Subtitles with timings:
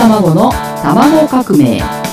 [0.00, 0.50] 卵の
[0.82, 2.09] 卵革命。